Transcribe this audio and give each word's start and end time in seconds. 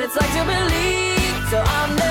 What 0.00 0.06
it's 0.06 0.16
like 0.16 0.32
to 0.32 0.44
believe. 0.44 1.50
So 1.50 1.60
I'm 1.60 2.09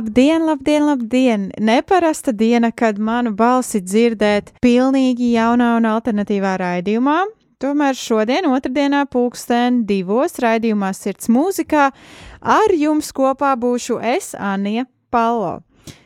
Labdien, 0.00 0.46
labdien, 0.46 0.86
labdien! 0.86 1.50
Neparasta 1.60 2.32
diena, 2.32 2.70
kad 2.72 2.96
manu 2.96 3.34
balsi 3.36 3.82
dzirdēt 3.84 4.54
pilnīgi 4.64 5.34
jaunā 5.34 5.74
un 5.76 5.88
alternatīvā 5.90 6.54
raidījumā. 6.62 7.18
Tomēr 7.60 7.98
šodien, 8.00 8.48
otrdienā, 8.48 9.02
pulksten 9.12 9.82
divos 9.84 10.40
raidījumā 10.40 10.94
Sirds 10.96 11.28
mūzikā, 11.28 11.90
ar 12.40 12.76
jums 12.80 13.12
kopā 13.12 13.52
būšu 13.60 14.00
es, 14.16 14.32
Anija 14.40 14.86
Palo. 15.12 15.58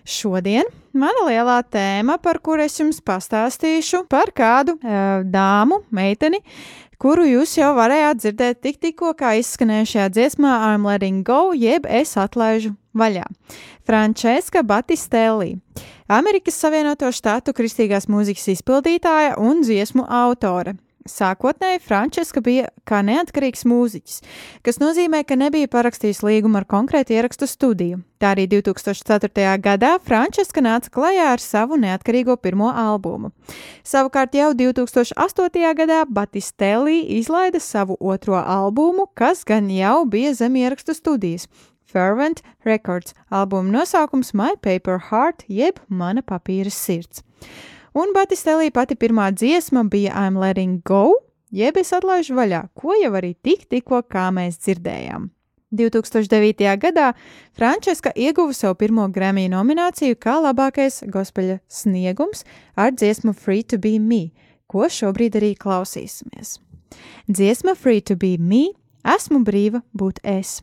Šodien 0.02 0.66
mana 0.90 1.28
lielā 1.28 1.60
tēma, 1.62 2.18
par 2.18 2.42
kuru 2.42 2.66
es 2.66 2.80
jums 2.80 2.98
pastāstīšu, 2.98 4.08
par 4.10 4.34
kādu 4.34 4.74
uh, 4.80 5.22
dāmu, 5.22 5.84
meiteni, 5.94 6.42
kuru 6.98 7.28
jūs 7.30 7.60
jau 7.60 7.70
varējāt 7.78 8.26
dzirdēt 8.26 8.64
tik 8.66 8.82
tikko, 8.82 9.14
kā 9.18 9.36
izskanējušajā 9.38 10.10
dziesmā 10.18 10.62
I'm 10.72 10.86
letting 10.90 11.22
go, 11.22 11.52
jeb 11.54 11.86
es 11.86 12.18
atlaižu 12.18 12.74
vaļā. 12.94 13.26
Frančiska 13.86 14.62
Batistelli, 14.62 15.58
Amerikas 16.08 16.56
Savienoto 16.56 17.10
Štātu 17.12 17.52
kristīgās 17.52 18.08
mūzikas 18.08 18.46
izpildītāja 18.54 19.34
un 19.36 19.60
dziesmu 19.60 20.06
autore. 20.08 20.78
Sākotnēji 21.04 21.82
Frančiska 21.84 22.40
bija 22.40 22.70
kā 22.88 23.02
neatkarīgs 23.04 23.66
mūziķis, 23.68 24.22
kas 24.64 24.80
nozīmē, 24.80 25.20
ka 25.28 25.36
nebija 25.36 25.68
parakstījis 25.68 26.22
līgumu 26.24 26.56
ar 26.62 26.64
konkrētu 26.64 27.12
ierakstu 27.12 27.44
studiju. 27.44 27.98
Tā 28.16 28.30
arī 28.32 28.46
2004. 28.48 29.44
gadā 29.60 29.90
Frančiska 30.00 30.64
nāca 30.64 30.88
klajā 30.88 31.28
ar 31.34 31.44
savu 31.44 31.76
neatkarīgo 31.76 32.38
pirmo 32.40 32.70
albumu. 32.72 33.34
Savukārt 33.84 34.32
jau 34.32 34.54
2008. 34.56 35.60
gadā 35.76 36.00
Batistelli 36.08 37.02
izlaida 37.18 37.60
savu 37.60 38.00
otro 38.00 38.40
albumu, 38.40 39.04
kas 39.12 39.44
gan 39.44 39.68
jau 39.68 40.06
bija 40.08 40.32
zem 40.40 40.56
ierakstu 40.56 40.96
studijas. 40.96 41.50
Fervent 41.94 42.42
Records 42.64 43.14
albuma 43.30 43.70
nosaukums 43.70 44.32
My 44.34 44.56
Paper 44.60 44.98
Heart 44.98 45.44
jeb 45.46 45.78
Mana 45.88 46.22
papīra 46.26 46.72
sirds. 46.74 47.22
Un 47.94 48.10
Batistelī 48.16 48.72
pati 48.74 48.96
pirmā 48.98 49.28
dziesma 49.30 49.84
bija 49.86 50.10
I'm 50.18 50.34
Letting 50.40 50.80
Go, 50.82 51.20
jeb 51.54 51.78
es 51.78 51.94
atlaižu 51.94 52.34
vaļā, 52.34 52.64
ko 52.74 52.96
jau 52.98 53.12
arī 53.14 53.36
tik 53.38 53.68
tikko 53.70 54.02
kā 54.10 54.26
mēs 54.34 54.58
dzirdējām. 54.64 55.30
2009. 55.74 56.66
gadā 56.82 57.12
Frančiska 57.54 58.10
ieguva 58.18 58.54
savu 58.54 58.74
pirmo 58.82 59.06
Grammy 59.14 59.46
nomināciju 59.50 60.18
kā 60.18 60.34
labākais 60.42 61.02
gospeļa 61.06 61.60
sniegums 61.70 62.42
ar 62.74 62.90
dziesmu 62.94 63.34
Free 63.38 63.62
to 63.62 63.78
be 63.78 64.00
Me, 64.02 64.32
ko 64.66 64.90
šobrīd 64.90 65.38
arī 65.38 65.54
klausīsimies. 65.54 66.58
Dziesma 67.30 67.78
Free 67.78 68.02
to 68.02 68.18
be 68.18 68.36
Me- 68.38 68.72
esmu 69.16 69.44
brīva 69.46 69.82
būt 69.94 70.18
es. 70.22 70.60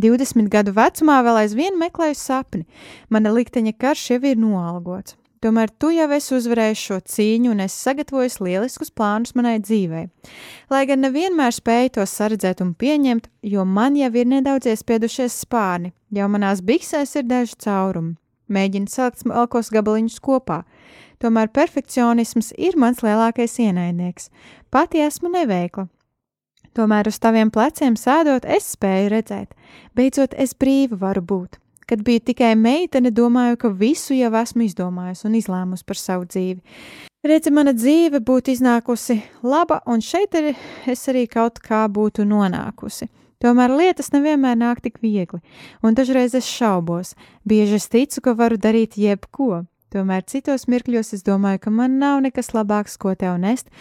20 0.00 0.50
gadu 0.52 0.74
vecumā 0.76 1.20
vēl 1.26 1.44
aizvien 1.44 1.78
meklēju 1.80 2.18
sapni. 2.18 2.66
Mana 3.08 3.32
likteņa 3.36 3.76
karš 3.78 4.06
jau 4.14 4.22
ir 4.24 4.40
noalgots. 4.40 5.16
Tomēr 5.40 5.70
tu 5.80 5.88
jau 5.88 6.04
esi 6.12 6.34
uzvarējis 6.36 6.80
šo 6.84 6.96
cīņu 7.08 7.54
un 7.54 7.62
esi 7.64 7.78
sagatavojis 7.86 8.34
lieliskus 8.44 8.90
plānus 8.92 9.32
manai 9.32 9.54
dzīvei. 9.62 10.10
Lai 10.68 10.82
gan 10.88 11.00
nevienmēr 11.00 11.54
spēju 11.56 11.94
to 11.94 12.04
saredzēt 12.04 12.60
un 12.60 12.74
pieņemt, 12.76 13.30
jo 13.48 13.64
man 13.64 13.96
jau 13.96 14.10
ir 14.20 14.28
nedaudz 14.28 14.68
iespiedušies 14.68 15.38
spārni, 15.46 15.94
jau 16.12 16.28
manās 16.28 16.60
biksēs 16.60 17.16
ir 17.16 17.24
daži 17.30 17.56
caurumi. 17.64 18.18
Mēģinu 18.52 18.92
salikt 18.92 19.22
smalkos 19.22 19.72
gabaliņus 19.72 20.18
kopā. 20.20 20.60
Tomēr 21.24 21.48
perfekcionisms 21.56 22.52
ir 22.58 22.76
mans 22.76 23.00
lielākais 23.04 23.56
ienaidnieks. 23.64 24.28
Pati 24.68 25.00
esmu 25.06 25.32
neveikla. 25.32 25.86
Tomēr 26.78 27.08
uz 27.10 27.18
taviem 27.18 27.50
pleciem 27.50 27.96
sēdot, 27.98 28.46
es 28.46 28.72
spēju 28.76 29.10
redzēt. 29.10 29.54
Beidzot, 29.98 30.36
es 30.38 30.54
brīva 30.54 30.98
varu 31.00 31.22
būt. 31.22 31.58
Kad 31.90 32.04
biju 32.06 32.22
tikai 32.30 32.52
meitene, 32.54 33.10
domāju, 33.10 33.56
ka 33.58 33.72
visu 33.74 34.14
jau 34.14 34.30
esmu 34.38 34.68
izdomājusi 34.68 35.26
un 35.26 35.38
izlēmusi 35.40 35.86
par 35.86 35.98
savu 35.98 36.28
dzīvi. 36.30 36.60
Redzi, 37.26 37.50
mana 37.52 37.74
dzīve 37.74 38.22
būtu 38.24 38.54
iznākusi 38.54 39.18
laba, 39.42 39.80
un 39.90 40.00
šeit 40.00 40.36
ir 40.38 40.52
es 40.88 41.02
arī 41.10 41.26
kaut 41.28 41.58
kā 41.60 41.82
būtu 41.90 42.24
nonākusi. 42.24 43.10
Tomēr 43.40 43.72
lietas 43.72 44.12
nevienmēr 44.14 44.56
nāk 44.60 44.82
tik 44.84 45.00
viegli, 45.02 45.40
un 45.82 45.96
dažreiz 45.96 46.36
es 46.36 46.48
šaubos. 46.48 47.14
Bieži 47.48 47.80
es 47.80 47.88
ticu, 47.88 48.22
ka 48.22 48.36
varu 48.38 48.60
darīt 48.60 48.98
jebko. 49.00 49.64
Tomēr 49.90 50.22
citos 50.28 50.68
mirkļos 50.70 51.16
es 51.16 51.24
domāju, 51.26 51.64
ka 51.64 51.74
man 51.74 51.98
nav 51.98 52.20
nekas 52.22 52.52
labāks, 52.54 52.94
ko 53.00 53.16
tev 53.18 53.40
nest. 53.42 53.72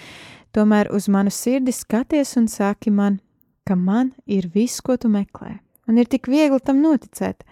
Tomēr 0.55 0.89
uz 0.95 1.07
manu 1.07 1.31
sirdi 1.33 1.71
skaties 1.75 2.35
un 2.39 2.47
saki 2.47 2.89
man, 2.89 3.19
ka 3.67 3.75
man 3.75 4.13
ir 4.25 4.49
viss, 4.53 4.81
ko 4.81 4.97
tu 4.97 5.09
meklē. 5.09 5.59
Un 5.89 5.97
ir 5.97 6.09
tik 6.09 6.29
viegli 6.29 6.59
tam 6.61 6.81
noticēt 6.81 7.45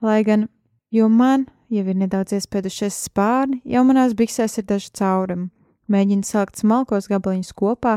lai 0.00 0.22
gan, 0.24 0.48
jo 0.90 1.08
man 1.08 1.46
jau 1.72 1.84
ir 1.84 1.98
nedaudz 1.98 2.34
iespēdušies 2.38 2.96
spārni, 3.08 3.60
jau 3.68 3.84
manās 3.86 4.16
biksēs 4.18 4.60
ir 4.60 4.68
daži 4.68 4.92
caurumi. 4.98 5.50
Mēģinu 5.88 6.26
salikt 6.28 6.60
smalkos 6.60 7.06
gabaliņus 7.08 7.54
kopā, 7.56 7.94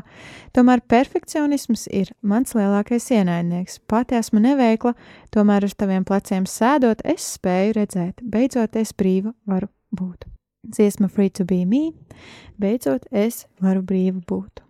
tomēr 0.56 0.80
perfekcionisms 0.88 1.90
ir 1.92 2.14
mans 2.24 2.56
lielākais 2.56 3.10
ienaidnieks. 3.12 3.82
Pati 3.84 4.16
esmu 4.16 4.40
neveikla, 4.46 4.96
tomēr 5.36 5.68
uz 5.68 5.76
taviem 5.76 6.08
pleciem 6.08 6.48
sēdot, 6.48 7.04
es 7.04 7.34
spēju 7.36 7.76
redzēt, 7.82 8.24
beidzot 8.24 8.80
es 8.80 8.96
brīva 8.96 9.36
varu 9.44 9.68
būt. 9.92 10.32
Dziesma 10.68 11.10
Free 11.10 11.30
to 11.32 11.44
be 11.44 11.66
me, 11.66 11.92
beidzot 12.62 13.08
es 13.12 13.48
varu 13.60 13.82
brīva 13.82 14.22
būt. 14.30 14.62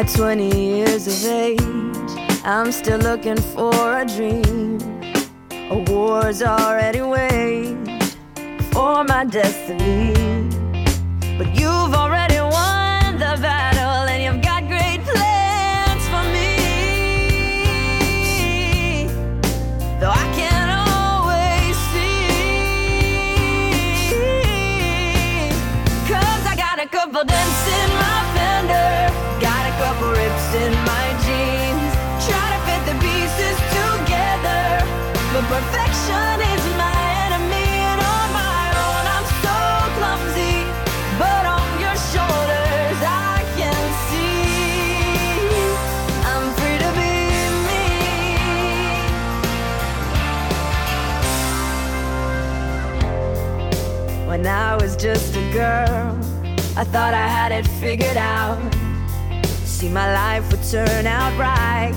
At 0.00 0.08
20 0.16 0.56
years 0.56 1.06
of 1.06 1.26
age, 1.26 1.60
I'm 2.42 2.72
still 2.72 2.98
looking 3.00 3.36
for 3.52 4.00
a 4.00 4.06
dream. 4.06 4.80
A 5.70 5.84
war's 5.92 6.42
already 6.42 7.02
waged 7.02 8.16
for 8.72 9.04
my 9.04 9.26
destiny. 9.26 10.29
But 11.40 11.56
you've 11.58 11.94
already 11.94 12.38
won 12.38 13.14
the 13.14 13.34
battle 13.40 14.04
and 14.12 14.22
you've 14.22 14.42
got 14.44 14.68
great 14.68 15.00
plans 15.08 16.04
for 16.12 16.22
me. 16.36 16.52
Though 19.98 20.12
I 20.12 20.26
can't 20.36 20.70
always 20.84 21.76
see. 21.88 22.28
Cause 26.12 26.44
I 26.44 26.54
got 26.56 26.78
a 26.78 26.86
couple 26.86 27.24
dents 27.24 27.62
in 27.80 27.88
my 28.04 28.20
fender, 28.36 29.08
got 29.40 29.64
a 29.64 29.72
couple 29.80 30.12
rips 30.12 30.48
in 30.60 30.76
my 30.84 31.06
jeans. 31.24 31.92
Try 32.28 32.46
to 32.52 32.60
fit 32.68 32.84
the 32.84 32.96
pieces 33.00 33.56
together, 33.80 34.84
but 35.32 35.44
perfection 35.48 36.49
just 55.00 55.34
a 55.34 55.40
girl, 55.50 56.14
I 56.76 56.84
thought 56.84 57.14
I 57.14 57.26
had 57.26 57.52
it 57.52 57.66
figured 57.80 58.18
out. 58.18 58.60
See, 59.64 59.88
my 59.88 60.12
life 60.12 60.50
would 60.50 60.62
turn 60.62 61.06
out 61.06 61.32
right, 61.38 61.94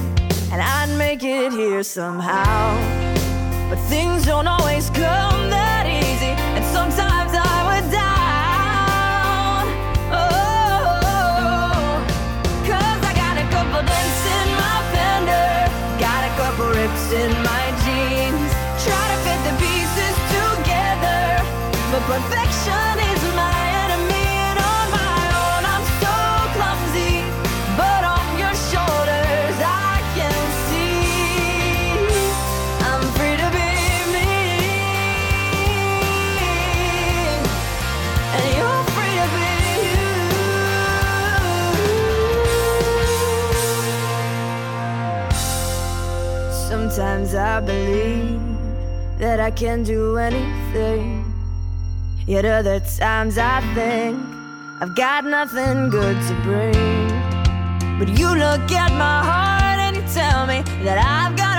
and 0.54 0.62
I'd 0.62 0.98
make 0.98 1.22
it 1.22 1.52
here 1.52 1.84
somehow. 1.84 2.78
But 3.70 3.80
things 3.92 4.26
don't 4.26 4.48
always 4.48 4.90
come 4.92 5.50
that 5.50 5.84
easy, 5.86 6.32
and 6.56 6.64
sometimes 6.72 7.36
I 7.36 7.56
would 7.68 7.92
down. 7.92 9.68
Oh, 10.16 12.00
cause 12.64 13.02
I 13.04 13.14
got 13.20 13.36
a 13.36 13.44
couple 13.52 13.84
dents 13.84 14.24
in 14.32 14.48
my 14.56 14.80
fender, 14.96 15.68
got 16.00 16.24
a 16.24 16.32
couple 16.40 16.72
rips 16.72 17.12
in 17.12 17.36
my 17.44 17.66
jeans. 17.84 18.48
Try 18.80 19.04
to 19.12 19.18
fit 19.28 19.40
the 19.44 19.54
pieces 19.60 20.16
together, 20.32 21.44
but 21.92 22.00
perfection 22.08 22.93
can 49.56 49.84
do 49.84 50.18
anything. 50.18 51.24
Yet 52.26 52.46
other 52.46 52.80
times 52.80 53.38
I 53.38 53.62
think 53.76 54.18
I've 54.82 54.96
got 54.96 55.26
nothing 55.26 55.90
good 55.90 56.16
to 56.28 56.34
bring. 56.44 57.10
But 58.00 58.10
you 58.18 58.30
look 58.30 58.72
at 58.72 58.92
my 58.94 59.24
heart 59.24 59.80
and 59.86 59.96
you 59.96 60.04
tell 60.14 60.48
me 60.48 60.62
that 60.84 60.98
I've 60.98 61.36
got 61.38 61.53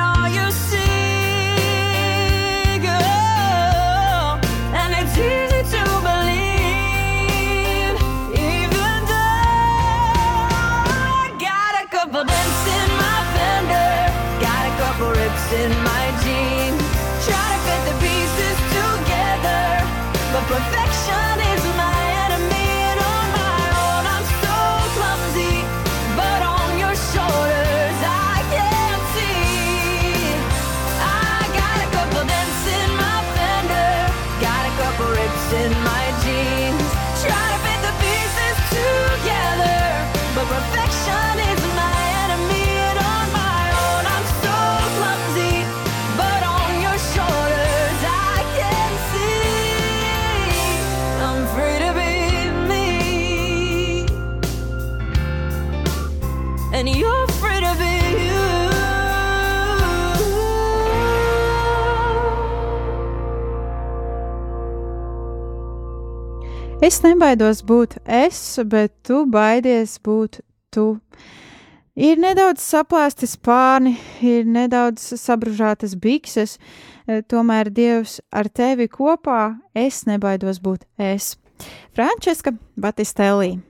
Es 66.84 66.98
nebaidos 67.00 67.62
būt 67.64 67.94
es, 68.04 68.38
bet 68.68 68.90
tu 69.08 69.22
baidies 69.30 69.94
būt 70.04 70.42
tu. 70.74 70.98
Ir 71.96 72.18
nedaudz 72.20 72.60
saplāsti 72.60 73.28
spārni, 73.30 73.94
ir 74.20 74.44
nedaudz 74.44 75.06
sabružātas 75.16 75.94
bikses, 75.96 76.58
eh, 77.06 77.22
tomēr 77.22 77.70
Dievs 77.72 78.18
ar 78.30 78.50
tevi 78.52 78.88
kopā 78.88 79.56
es 79.72 80.02
nebaidos 80.04 80.60
būt 80.60 80.84
es. 80.98 81.38
Frančiska 81.94 82.52
Batistellī. 82.76 83.62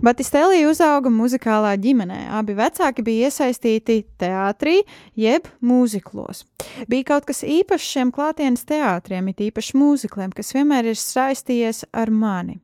Batistellī 0.00 0.62
uzauga 0.64 1.10
muzikālā 1.12 1.74
ģimenē. 1.76 2.22
Abi 2.38 2.54
vecāki 2.56 3.02
bija 3.04 3.28
iesaistīti 3.28 3.98
teātrī, 4.20 4.78
jeb 5.12 5.50
mūziklos. 5.60 6.46
Bija 6.88 7.10
kaut 7.10 7.26
kas 7.28 7.42
īpašs 7.44 7.90
šiem 7.92 8.12
klātienes 8.16 8.64
teātriem, 8.64 9.28
it 9.28 9.42
īpaši 9.50 9.76
mūzikliem, 9.76 10.32
kas 10.32 10.54
vienmēr 10.56 10.88
ir 10.88 10.96
saistījies 10.96 11.84
ar 11.92 12.08
mani, 12.08 12.56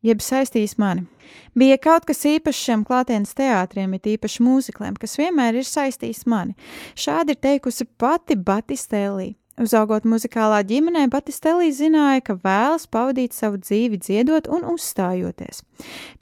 jeb 0.00 0.24
saistījis 0.24 0.78
mani. 0.80 1.04
Bija 1.52 1.76
kaut 1.84 2.08
kas 2.08 2.24
īpašs 2.32 2.64
šiem 2.70 2.88
klātienes 2.88 3.36
teātriem, 3.36 3.98
it 3.98 4.08
īpaši 4.16 4.48
mūzikliem, 4.48 4.96
kas 4.96 5.20
vienmēr 5.20 5.60
ir 5.60 5.68
saistījis 5.68 6.24
mani. 6.32 6.56
Šādi 6.96 7.36
ir 7.36 7.42
teikusi 7.44 7.84
pati 8.00 8.40
Batistellī. 8.40 9.34
Uzaugot 9.54 10.02
muzikālā 10.02 10.64
ģimenē, 10.66 11.04
Batistellī 11.12 11.68
zināja, 11.70 12.24
ka 12.26 12.34
vēlas 12.42 12.88
pavadīt 12.90 13.36
savu 13.36 13.60
dzīvi 13.62 14.00
dziedot 14.02 14.48
un 14.50 14.66
uzstājoties. 14.72 15.62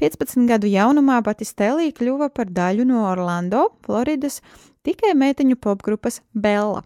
15 0.02 0.44
gadu 0.50 0.68
jaunumā 0.68 1.22
Batistellī 1.24 1.94
kļuva 1.96 2.28
par 2.28 2.52
daļu 2.52 2.84
no 2.90 3.06
Orlando, 3.08 3.70
Floridas, 3.86 4.42
tikai 4.84 5.14
meiteņu 5.16 5.56
popgrupas 5.56 6.20
Bella. 6.36 6.84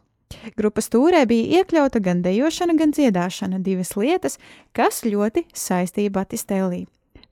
Grupas 0.59 0.87
tūrē 0.91 1.25
bija 1.27 1.61
iekļauta 1.61 1.99
gan 2.03 2.23
dejošana, 2.23 2.79
gan 2.79 2.95
dziedāšana, 2.95 3.59
divas 3.67 3.97
lietas, 3.99 4.39
kas 4.71 5.03
ļoti 5.03 5.49
saistīja 5.51 6.15
Batistellī. 6.15 6.85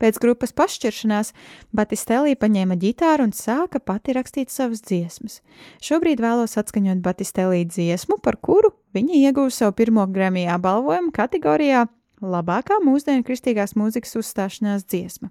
Pēc 0.02 0.20
grupas 0.22 0.54
pašķiršanās 0.56 1.32
Batistellī 1.74 2.36
paņēma 2.38 2.78
ģitāru 2.80 3.28
un 3.28 3.34
sāka 3.36 3.80
pati 3.80 4.16
rakstīt 4.16 4.52
savas 4.54 4.84
dziesmas. 4.84 5.40
Šobrīd 5.84 6.22
vēlos 6.22 6.58
atskaņot 6.60 7.02
Batistellī 7.04 7.64
dziesmu, 7.68 8.20
par 8.22 8.38
kuru 8.42 8.74
viņa 8.96 9.20
ieguva 9.24 9.52
savu 9.54 9.76
pirmo 9.78 10.06
Grammy 10.10 10.48
apbalvojumu 10.50 11.14
kategorijā 11.14 11.86
Labākā 12.24 12.78
mūsdienu 12.84 13.24
kristīgās 13.26 13.74
mūzikas 13.76 14.16
uzstāšanās 14.20 14.86
dziesma. 14.88 15.28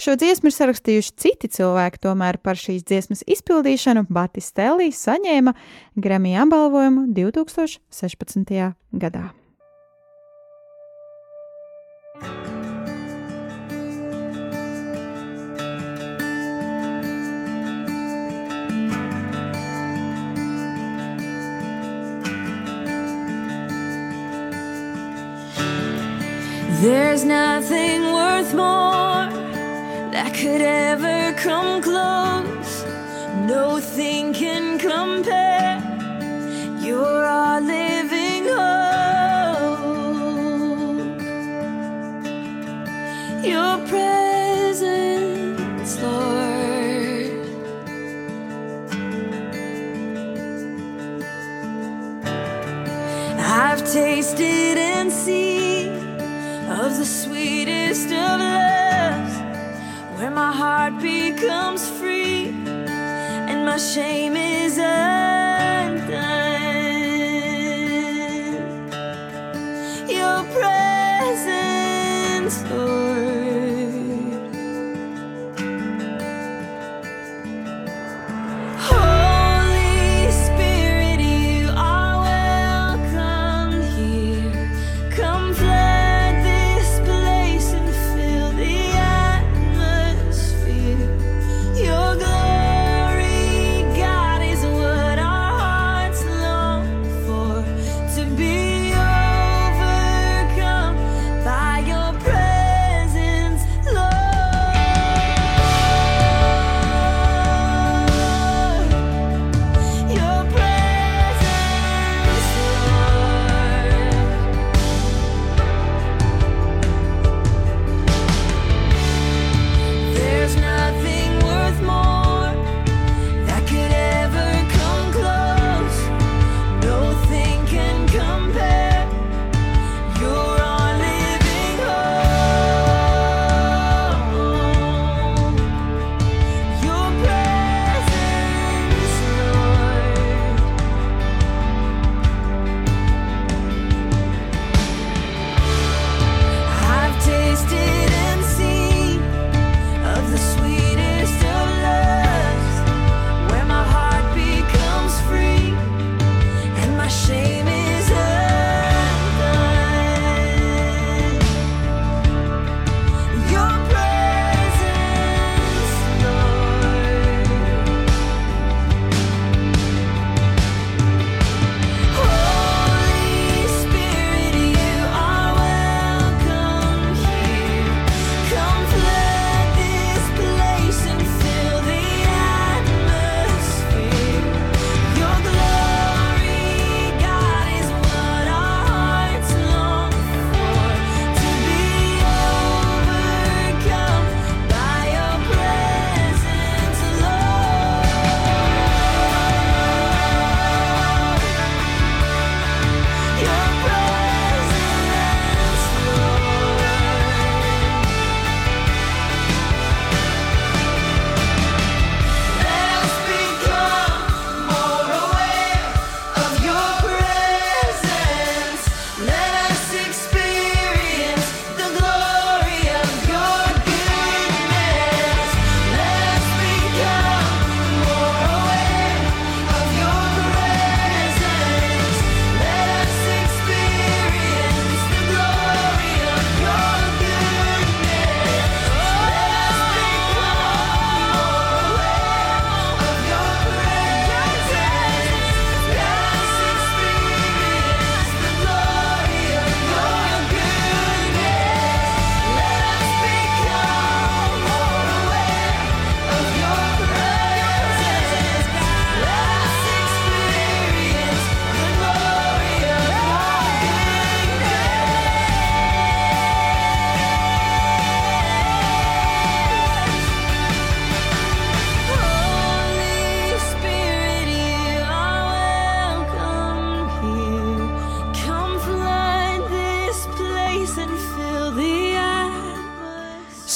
Šo 0.00 0.14
dziesmu 0.16 0.48
ir 0.48 0.56
sarakstījuši 0.56 1.14
citi 1.18 1.50
cilvēki, 1.58 2.02
tomēr 2.06 2.38
par 2.42 2.60
šīs 2.60 2.86
dziesmas 2.88 3.24
izpildīšanu 3.26 4.06
Batistellī 4.12 4.92
saņēma 4.96 5.54
Grammy 5.98 6.36
apbalvojumu 6.46 7.08
2016. 7.12 8.72
gadā. 8.92 9.28
There's 27.12 27.26
nothing 27.26 28.04
worth 28.14 28.54
more 28.54 29.28
that 30.12 30.32
could 30.32 30.62
ever 30.62 31.34
come 31.34 31.82
close. 31.82 32.84
Nothing 33.44 34.32
can 34.32 34.78
compare. 34.78 35.78
You're 36.80 37.26
our 37.26 37.60
living 37.60 38.46
hope. 38.48 39.84
Your 43.44 43.76
presence, 43.92 44.80
Lord. 46.00 46.40
I've 53.38 53.84
tasted 53.92 54.78
and 54.78 54.91
becomes 61.42 61.90
free 61.90 62.54
and 63.50 63.66
my 63.66 63.76
shame 63.76 64.36
is 64.36 64.51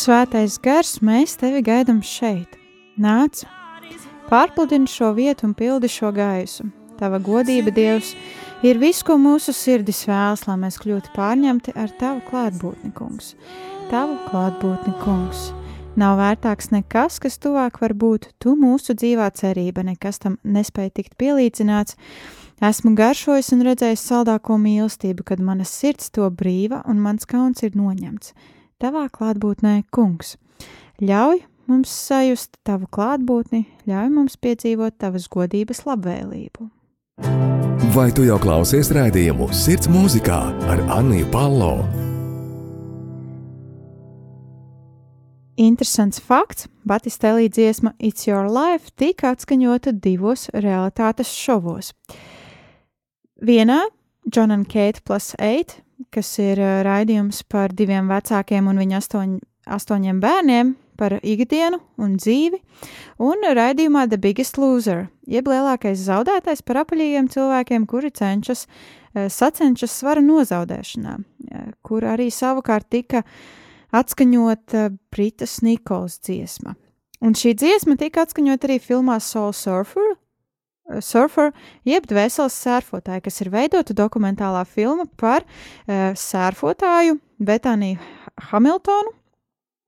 svētais 0.07 0.61
gars, 0.63 1.01
mēs 1.03 1.35
tevi 1.41 1.65
gaidām 1.67 1.99
šeit. 2.05 2.53
Nāc, 3.01 3.43
pārpludini 4.31 4.87
šo 4.91 5.11
vietu 5.17 5.49
un 5.49 5.55
pildi 5.59 5.91
šo 5.91 6.13
gaisu. 6.15 6.69
Tava 6.97 7.19
godība, 7.21 7.73
Dievs, 7.75 8.13
ir 8.65 8.79
viss, 8.81 9.03
ko 9.05 9.19
mūsu 9.21 9.53
sirdis 9.57 10.05
vēlas, 10.07 10.47
lai 10.47 10.57
mēs 10.63 10.79
kļūtu 10.81 11.13
pārņemti 11.17 11.75
ar 11.77 11.91
tavu 11.99 12.23
klātbūtni, 12.31 12.93
kungs. 12.97 13.35
Tavu 13.91 14.17
klātbūtni, 14.31 14.95
kungs. 15.03 15.51
Nav 15.99 16.21
vērtāks 16.21 16.71
nekas, 16.73 17.19
kas 17.21 17.41
tuvāk 17.43 17.81
var 17.83 17.97
būt. 17.97 18.31
Tu 18.39 18.55
mūsu 18.57 18.95
dzīvā 18.95 19.31
cerība, 19.37 19.85
nekas 19.85 20.23
tam 20.23 20.39
nespēja 20.45 21.01
tikt 21.01 21.17
pielīdzināts. 21.21 21.99
Esmu 22.65 22.95
garšojis 22.97 23.53
un 23.57 23.67
redzējis 23.67 24.07
saldāko 24.13 24.57
mīlestību, 24.61 25.27
kad 25.27 25.43
mana 25.43 25.67
sirds 25.69 26.13
to 26.15 26.29
brīva 26.31 26.85
un 26.89 27.03
mans 27.03 27.27
kauns 27.29 27.67
ir 27.67 27.75
noņemts. 27.77 28.37
Tavā 28.77 29.07
klātbūtnē, 29.09 29.87
kungs, 29.89 30.35
ļauj 31.01 31.39
mums 31.65 31.89
sajust 31.89 32.59
tavu 32.61 32.85
klātbūtni, 32.93 33.63
ļauj 33.89 34.11
mums 34.13 34.35
piedzīvot 34.37 34.99
tavas 35.01 35.31
godības 35.33 35.81
labvēlību. 35.87 36.67
Vai 37.95 38.11
tu 38.13 38.27
jau 38.27 38.37
klausies 38.37 38.91
rādījumu 38.93 39.49
Sirds 39.57 39.89
mūzikā 39.89 40.41
ar 40.69 40.83
Anniju 40.99 41.31
Palo? 41.33 41.71
Interesants 45.57 46.21
fakts- 46.21 46.69
Batistelī 46.93 47.49
dziesma 47.49 47.95
It's 47.97 48.29
Your 48.29 48.45
Life 48.53 48.93
tika 49.01 49.33
atskaņota 49.33 49.97
divos 49.97 50.51
realitātes 50.53 51.33
šovos. 51.33 51.95
Vienā 53.41 53.87
John 54.29 54.51
and 54.51 54.69
Kate 54.69 55.01
plus 55.01 55.33
8, 55.39 55.81
kas 56.15 56.33
ir 56.43 56.61
ā, 56.61 56.73
raidījums 56.87 57.43
par 57.51 57.75
diviem 57.77 58.09
vecākiem 58.11 58.69
un 58.71 58.81
viņa 58.83 59.01
astoņ, 59.03 59.39
astoņiem 59.77 60.21
bērniem, 60.23 60.75
par 60.97 61.19
ikdienu 61.21 61.79
un 62.01 62.17
dzīvi, 62.17 62.61
un 63.23 63.45
raidījumā 63.57 64.07
The 64.11 64.19
Biggest 64.21 64.59
Loser, 64.61 65.07
jeb 65.29 65.49
lielākais 65.51 66.01
zaudētājs 66.07 66.65
par 66.67 66.83
apaļīgiem 66.85 67.29
cilvēkiem, 67.33 67.87
kuri 67.89 68.11
cenšas, 68.17 68.67
eh, 69.15 69.29
sacenšas 69.29 69.93
svara 69.93 70.25
nozaudēšanā, 70.25 71.19
eh, 71.19 71.71
kur 71.83 72.03
arī 72.03 72.31
savukārt 72.33 72.89
tika 72.91 73.25
atskaņota 73.93 74.99
Britas 75.13 75.61
Nikols 75.61 76.19
dziesma. 76.19 76.77
Un 77.21 77.33
šī 77.33 77.55
dziesma 77.55 77.97
tika 77.97 78.27
atskaņota 78.27 78.69
arī 78.69 78.81
filmā 78.81 79.21
Soul 79.21 79.53
Surfer, 79.53 80.13
eh, 80.13 80.26
Surfer, 81.03 81.53
jeb 81.87 82.07
dvēseles 82.07 82.57
sērfotāja, 82.63 83.25
kas 83.25 83.41
ir 83.43 83.51
veidota 83.51 83.95
dokumentālā 83.97 84.63
filma 84.71 85.09
par 85.19 85.43
uh, 85.43 86.13
sērfotāju 86.15 87.19
Betāniju 87.43 87.99
Hamiltonu, 88.51 89.13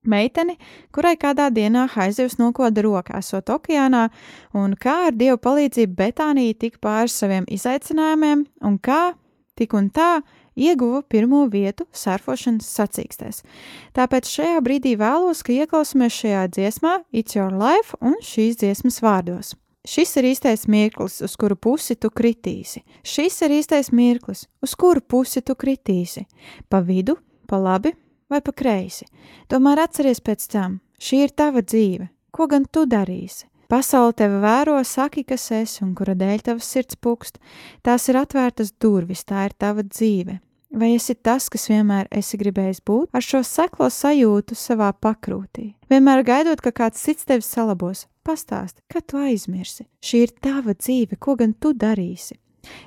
meiteni, 0.08 0.56
kurai 0.94 1.14
kādā 1.20 1.48
dienā 1.54 1.86
aizjūs 1.92 2.38
nokoda 2.40 2.82
roka, 2.84 3.18
esot 3.20 3.52
okeānā, 3.52 4.08
un 4.56 4.74
kā 4.80 4.96
ar 5.08 5.16
dievu 5.16 5.38
palīdzību 5.44 5.94
Betānija 5.98 6.58
tika 6.64 6.82
pāri 6.82 7.12
saviem 7.12 7.46
izaicinājumiem, 7.46 8.46
un 8.64 8.78
kā 8.82 9.12
tik 9.58 9.74
un 9.74 9.90
tā 9.94 10.20
ieguva 10.58 11.04
pirmo 11.06 11.44
vietu 11.50 11.86
surfošanas 11.94 12.66
sacīkstēs. 12.78 13.44
Tāpēc 13.94 14.30
šajā 14.34 14.58
brīdī 14.64 14.96
vēlos, 14.98 15.44
ka 15.46 15.54
ieklausāmies 15.54 16.18
šajā 16.18 16.44
dziesmā 16.56 16.98
It's 17.12 17.38
Your 17.38 17.54
Life 17.54 17.98
un 18.02 18.18
šīs 18.24 18.58
dziesmas 18.62 19.02
vārdos. 19.04 19.54
Šis 19.88 20.10
ir 20.20 20.26
īstais 20.28 20.66
mirklis, 20.68 21.22
uz 21.24 21.34
kuru 21.40 21.56
pusi 21.56 21.94
tu 21.96 22.10
kritīsi. 22.12 22.82
Šis 23.00 23.38
ir 23.46 23.54
īstais 23.56 23.88
mirklis, 23.88 24.44
uz 24.60 24.74
kuru 24.76 25.00
pusi 25.00 25.40
tu 25.40 25.56
kritīsi. 25.56 26.26
Pa 26.68 26.82
vidu, 26.84 27.16
pa 27.48 27.56
labi 27.56 27.94
vai 28.28 28.42
pa 28.44 28.52
kreisi. 28.52 29.06
Tomēr 29.48 29.86
atceries 29.86 30.20
pēc 30.20 30.44
tam, 30.52 30.80
šī 31.00 31.22
ir 31.24 31.32
tava 31.32 31.62
dzīve. 31.64 32.10
Ko 32.36 32.46
gan 32.52 32.66
tu 32.68 32.84
darīsi? 32.84 33.46
Pasaule 33.68 34.12
tevi 34.16 34.42
vēro, 34.44 34.76
saki, 34.84 35.24
kas 35.28 35.50
esi 35.56 35.82
un 35.84 35.94
kura 35.96 36.14
dēļ 36.16 36.44
tavs 36.44 36.68
sirds 36.68 36.96
pukst. 37.00 37.40
Tās 37.84 38.08
ir 38.12 38.20
atvērtas 38.20 38.74
durvis, 38.80 39.24
tā 39.28 39.48
ir 39.48 39.56
tava 39.56 39.84
dzīve. 39.84 40.38
Vai 40.68 40.90
esi 40.94 41.14
tas, 41.14 41.46
kas 41.48 41.64
vienmēr 41.70 42.10
esi 42.12 42.36
gribējis 42.36 42.82
būt, 42.84 43.08
ar 43.16 43.24
šo 43.24 43.40
seklo 43.46 43.88
sajūtu 43.88 44.56
savā 44.58 44.90
pakrūtī? 44.92 45.70
Vienmēr 45.88 46.20
gaidot, 46.28 46.60
ka 46.60 46.74
kāds 46.76 47.00
cits 47.00 47.24
tevi 47.28 47.46
salabos, 47.46 48.04
pastāsti, 48.26 48.84
kad 48.92 49.06
tu 49.08 49.16
aizmirsi. 49.16 49.86
Šī 50.04 50.26
ir 50.26 50.34
tava 50.44 50.76
dzīve, 50.76 51.16
ko 51.16 51.38
gan 51.40 51.54
tu 51.56 51.72
darīsi? 51.72 52.36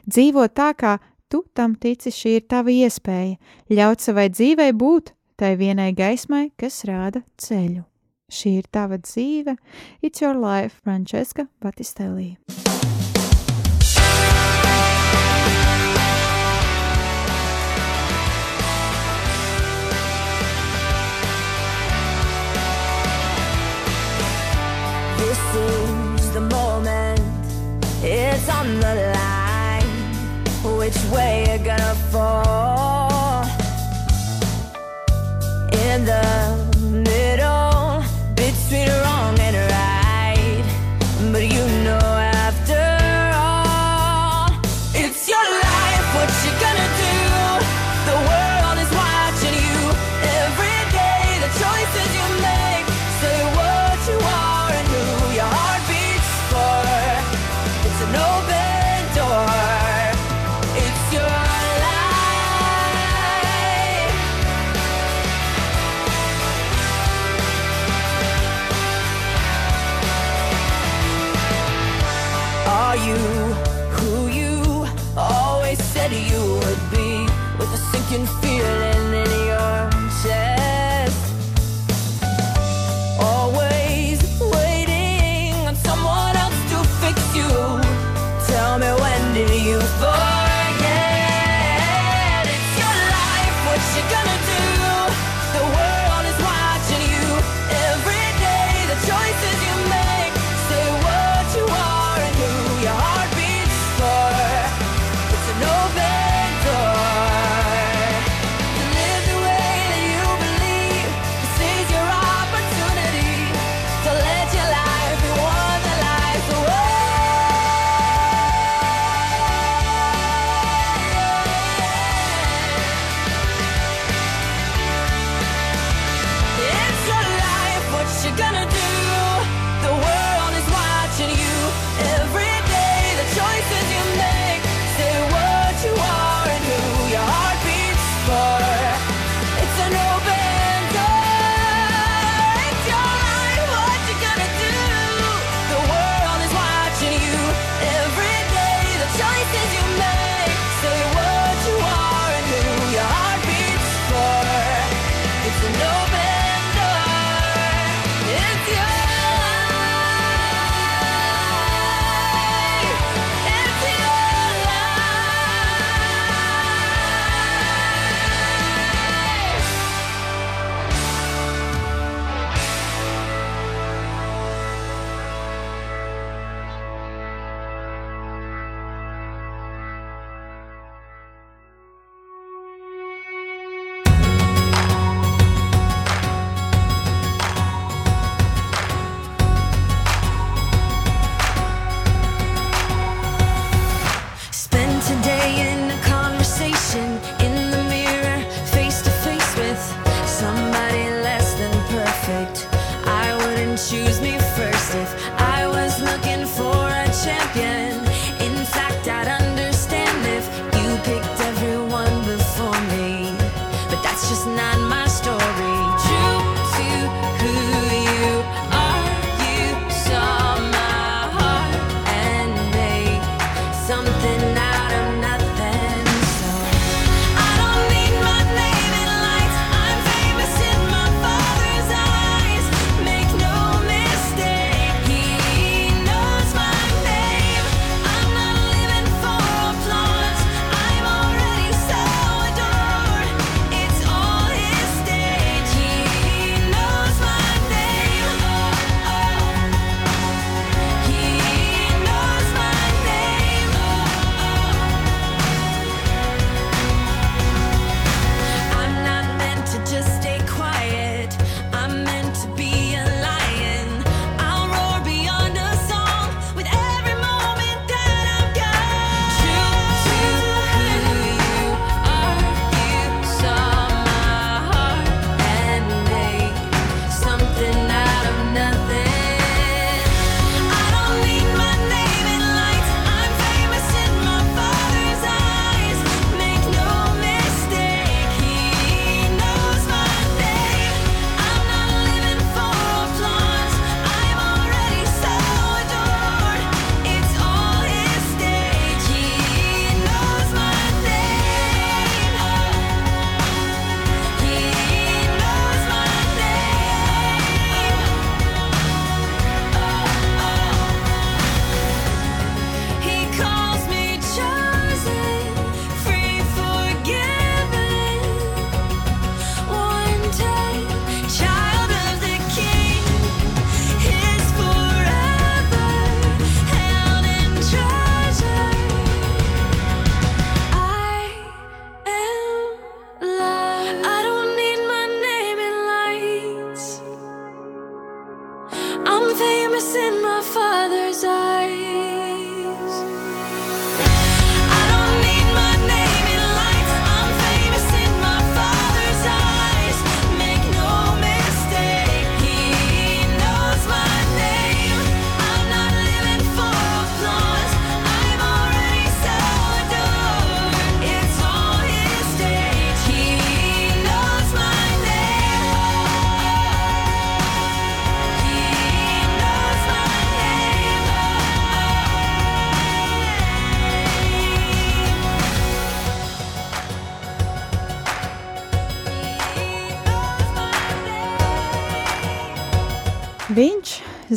Dzīvo 0.05 0.45
tā, 0.53 0.71
kā 0.77 0.99
tu 1.31 1.41
tam 1.57 1.73
tici, 1.73 2.13
šī 2.13 2.37
ir 2.37 2.45
tava 2.53 2.69
iespēja, 2.69 3.39
ļaut 3.73 4.05
savai 4.05 4.29
dzīvei 4.29 4.75
būt 4.77 5.15
tai 5.41 5.55
vienai 5.57 5.89
gaismai, 5.97 6.51
kas 6.61 6.83
rāda 6.85 7.23
ceļu. 7.41 7.81
Šī 8.31 8.59
ir 8.61 8.69
tava 8.71 9.01
dzīve, 9.01 9.57
It's 10.05 10.21
Your 10.21 10.37
Life, 10.37 10.77
Frančiska 10.85 11.49
Batistellī. 11.59 12.35
Is 25.53 26.31
the 26.31 26.39
moment, 26.39 27.19
it's 28.01 28.47
on 28.47 28.79
the 28.79 29.11
line. 29.13 29.89
Which 30.79 30.97
way 31.11 31.41
you 31.41 31.57
gonna 31.65 31.95
fall? 32.09 33.43
In 35.73 36.05
the 36.05 36.30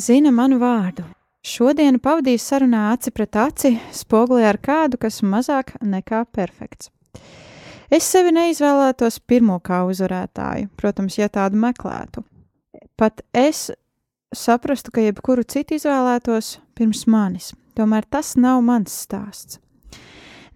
zina 0.05 0.31
manu 0.35 0.59
vārdu. 0.61 1.05
Šodienu 1.45 2.01
pavadīju 2.03 2.40
sarunā 2.40 2.90
aci 2.95 3.12
pret 3.12 3.37
aci, 3.37 3.75
spogulī 3.93 4.47
ar 4.49 4.59
kādu, 4.61 4.99
kas 5.01 5.21
mazāk 5.25 5.75
nekā 5.85 6.25
perfekts. 6.33 6.90
Es 7.93 8.07
sevi 8.09 8.33
neizvēlētos 8.33 9.21
pirmo 9.29 9.59
kā 9.64 9.83
uzvarētāju, 9.88 10.71
protams, 10.81 11.19
ja 11.21 11.29
tādu 11.33 11.61
meklētu. 11.61 12.25
Pat 12.97 13.23
es 13.37 13.69
saprastu, 14.35 14.93
ka 14.95 15.05
jebkuru 15.05 15.45
citu 15.45 15.77
izvēlētos 15.79 16.59
pirms 16.77 17.05
manis, 17.07 17.53
tomēr 17.77 18.09
tas 18.09 18.35
nav 18.40 18.62
mans 18.64 18.97
stāsts. 19.05 19.61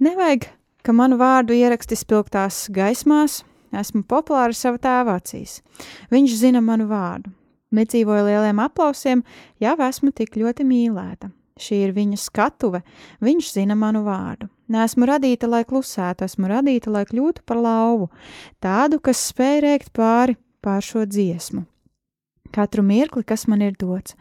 Nevajag, 0.02 0.48
ka 0.82 0.96
manu 0.96 1.18
vārdu 1.20 1.56
ieraksti 1.56 1.98
spilgtās 2.00 2.66
gaismās, 2.74 3.42
esmu 3.76 4.04
populāra 4.08 4.56
sava 4.56 4.80
tēva 4.82 5.18
acīs. 5.20 5.60
Viņš 6.12 6.38
zina 6.40 6.64
manu 6.64 6.88
vārdu. 6.90 7.37
Nedzīvoju 7.74 8.28
lieliem 8.28 8.62
aplausiem, 8.64 9.24
jau 9.60 9.74
esmu 9.88 10.12
tik 10.16 10.38
ļoti 10.40 10.64
mīlēta. 10.64 11.28
Šī 11.58 11.80
ir 11.88 11.94
viņa 11.96 12.18
skatuve, 12.22 12.84
viņš 13.24 13.50
zina 13.56 13.74
manu 13.76 14.04
vārdu. 14.06 14.46
Nesmu 14.70 15.08
radīta, 15.08 15.48
lai 15.50 15.64
klusētu, 15.66 16.28
esmu 16.28 16.50
radīta, 16.50 16.92
lai 16.92 17.02
kļūtu 17.08 17.42
par 17.48 17.58
lauvu, 17.64 18.10
tādu, 18.62 19.00
kas 19.02 19.24
spēj 19.32 19.64
rēkt 19.64 19.90
pāri 19.96 20.36
pār 20.64 20.84
šo 20.84 21.04
dziesmu. 21.08 21.64
Katru 22.54 22.82
mirkli, 22.82 23.24
kas 23.28 23.44
man 23.50 23.60
ir 23.60 23.74
dots, 23.76 24.14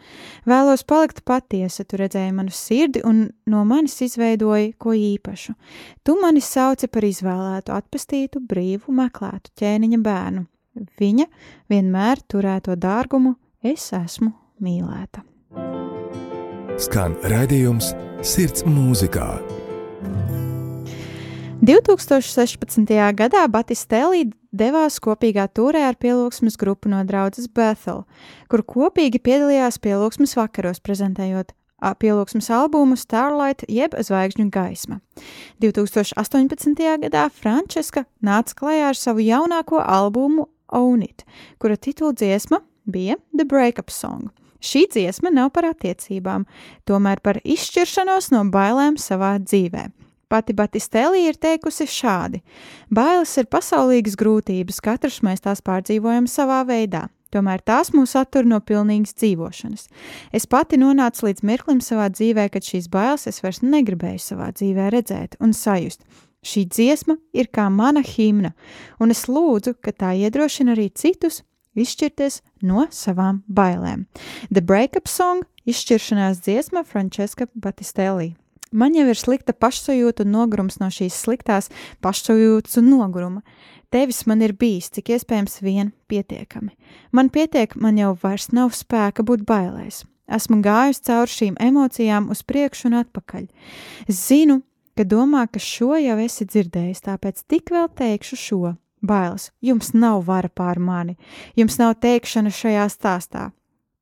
vēlos 0.47 0.83
palikt 0.83 1.21
patiesa, 1.27 1.85
tu 1.87 1.99
redzēji 2.01 2.33
manu 2.35 2.51
sirdi 2.51 2.99
un 3.07 3.29
no 3.47 3.63
manis 3.67 3.95
izveidoji 4.03 4.73
ko 4.81 4.91
īpašu. 4.91 5.55
Tu 6.03 6.17
mani 6.19 6.43
sauci 6.43 6.89
par 6.91 7.07
izvēlētu, 7.07 7.71
atpestītu, 7.71 8.43
brīvu, 8.43 8.91
meklētu 8.99 9.53
ķēniņa 9.61 10.03
bērnu. 10.03 10.43
Viņa 10.99 11.27
vienmēr 11.71 12.21
turēto 12.29 12.75
dārgumu, 12.77 13.35
es 13.63 13.89
esmu 13.95 14.31
mīlēta. 14.63 15.23
Skan 16.77 17.17
raidījums 17.25 17.93
Sirds 18.25 18.65
mūzikā. 18.65 19.37
2016. 21.57 22.85
gadā 23.17 23.43
Batistēlī 23.49 24.27
devās 24.53 24.99
kopīgā 25.01 25.47
turē 25.49 25.87
ar 25.89 25.97
pielūgsmes 25.97 26.57
grupu 26.61 26.89
no 26.91 27.01
draudzes 27.05 27.49
Bethel, 27.49 28.03
kur 28.49 28.61
kopīgi 28.61 29.21
piedalījās 29.25 29.79
pielūgsmes 29.81 30.37
vakaros, 30.37 30.81
prezentējot 30.85 31.53
pielūgsmes 31.77 32.49
albumu 32.53 32.97
Starlight 32.97 33.65
jeb 33.69 33.93
Zvaigžņu 33.97 34.49
gaisma. 34.53 34.99
2018. 35.61 36.77
gadā 37.03 37.27
Frančiska 37.33 38.05
nāca 38.21 38.57
klajā 38.57 38.93
ar 38.93 38.97
savu 38.97 39.25
jaunāko 39.25 39.81
albumu 39.81 40.47
Own 40.75 41.03
It, 41.05 41.23
kura 41.61 41.77
titula 41.77 42.15
dziesma 42.17 42.61
bija 42.85 43.17
The 43.35 43.45
Breakup 43.45 43.91
Song. 43.91 44.31
Šī 44.63 44.87
dziesma 44.89 45.29
nav 45.29 45.51
par 45.53 45.67
attiecībām, 45.69 46.47
tomēr 46.89 47.21
par 47.21 47.39
izšķiršanos 47.43 48.31
no 48.33 48.41
bailēm 48.51 48.97
savā 48.97 49.37
dzīvē. 49.43 49.85
Pati 50.27 50.53
Batistēlī 50.57 51.27
ir 51.29 51.37
teikusi 51.39 51.87
šādi: 51.87 52.41
Bailes 52.91 53.37
ir 53.39 53.47
pasaulīgas 53.47 54.17
grūtības, 54.19 54.81
katrs 54.83 55.21
mēs 55.23 55.45
tās 55.45 55.63
pārdzīvojam 55.63 56.27
savā 56.27 56.65
veidā. 56.67 57.07
Tomēr 57.31 57.59
tās 57.59 57.91
mūs 57.91 58.15
attur 58.15 58.47
no 58.47 58.59
pilnīgas 58.63 59.15
dzīvošanas. 59.19 59.87
Es 60.35 60.47
pati 60.47 60.79
nonācu 60.79 61.27
līdz 61.27 61.43
mirklim 61.43 61.81
savā 61.83 62.07
dzīvē, 62.13 62.47
kad 62.53 62.63
šīs 62.63 62.87
bailes 62.91 63.27
es 63.27 63.41
vairs 63.43 63.59
negribēju 63.63 64.23
savā 64.23 64.53
dzīvē 64.55 64.87
redzēt 64.95 65.35
un 65.43 65.51
sajust. 65.55 66.05
Šī 66.45 66.67
dziesma 66.69 67.17
ir 67.33 67.49
kā 67.49 67.67
mana 67.73 68.03
himna, 68.05 68.53
un 68.99 69.11
es 69.11 69.25
lūdzu, 69.27 69.75
ka 69.81 69.91
tā 69.91 70.13
iedrošina 70.15 70.75
arī 70.75 70.89
citus 70.93 71.41
izšķirties 71.77 72.41
no 72.65 72.87
savām 72.93 73.43
bailēm. 73.47 74.05
The 74.49 74.61
Breakup 74.61 75.07
Song- 75.07 75.45
izšķiršanās 75.71 76.41
dziesma 76.45 76.85
Frančiska 76.85 77.47
Batistellī. 77.55 78.35
Man 78.71 78.93
jau 78.93 79.05
ir 79.07 79.15
slikta 79.15 79.53
pašsajūta 79.53 80.25
un 80.25 80.33
nogurums 80.33 80.79
no 80.81 80.87
šīs 80.91 81.15
sliktās 81.15 81.69
pašsajūtas 82.03 82.77
un 82.81 82.89
noguruma. 82.91 83.41
Tevis 83.91 84.25
man 84.27 84.41
ir 84.43 84.51
bijis, 84.51 84.89
cik 84.91 85.13
iespējams, 85.15 85.61
vien 85.63 85.93
pietiekami. 86.11 86.73
Man 87.15 87.29
pietiek, 87.29 87.75
man 87.75 87.95
jau 87.95 88.17
vairs 88.19 88.51
nav 88.51 88.75
spēka 88.75 89.23
būt 89.23 89.45
bailēs. 89.47 90.03
Esmu 90.27 90.59
gājusi 90.59 91.05
cauri 91.07 91.31
šīm 91.31 91.55
emocijām 91.63 92.27
uz 92.29 92.41
priekšu 92.43 92.89
un 92.89 92.97
atpakaļ. 92.99 93.47
Zinu, 94.11 94.59
ka 94.97 95.05
domā, 95.05 95.45
ka 95.51 95.61
šo 95.61 95.95
jau 96.01 96.17
esi 96.23 96.47
dzirdējis, 96.49 97.03
tāpēc 97.05 97.43
tik 97.47 97.71
vēl 97.73 97.87
teikšu 97.97 98.39
šo. 98.41 98.75
Bailes, 99.07 99.51
jums 99.61 99.91
nav 99.93 100.23
vara 100.25 100.49
pār 100.49 100.79
mani, 100.81 101.13
jums 101.55 101.77
nav 101.77 101.93
teikšana 102.01 102.49
šajā 102.49 102.87
stāstā. 102.89 103.51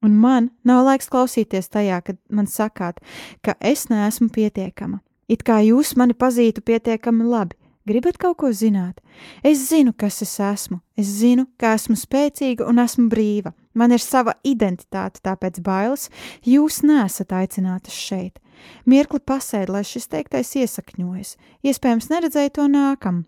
Un 0.06 0.16
man 0.22 0.52
nav 0.64 0.86
laiks 0.88 1.10
klausīties 1.12 1.68
tajā, 1.74 2.00
kad 2.06 2.20
man 2.30 2.48
sakāt, 2.48 3.02
ka 3.44 3.58
es 3.60 3.90
neesmu 3.92 4.30
pietiekama. 4.32 5.02
It 5.28 5.44
kā 5.44 5.60
jūs 5.66 5.96
mani 6.00 6.14
pazītu 6.14 6.62
pietiekami 6.64 7.26
labi, 7.28 7.58
gribat 7.88 8.18
kaut 8.22 8.38
ko 8.42 8.52
zināt. 8.54 9.02
Es 9.44 9.68
zinu, 9.70 9.94
kas 9.98 10.22
es 10.26 10.38
esmu, 10.40 10.80
es 10.98 11.10
zinu, 11.20 11.48
ka 11.60 11.76
esmu 11.78 11.98
spēcīga 12.00 12.68
un 12.70 12.82
esmu 12.84 13.08
brīva. 13.12 13.54
Man 13.76 13.92
ir 13.92 14.04
sava 14.04 14.38
identitāte, 14.48 15.22
tāpēc 15.26 15.60
bailes 15.64 16.10
jūs 16.48 16.82
nesat 16.88 17.34
aicinātas 17.36 17.96
šeit. 17.96 18.40
Mirkli 18.88 19.20
pasēd, 19.20 19.70
lai 19.70 19.84
šis 19.84 20.08
teiktais 20.08 20.54
iesakņojas. 20.56 21.36
Iespējams, 21.68 22.10
neredzēju 22.14 22.54
to 22.56 22.68
nākam. 22.72 23.26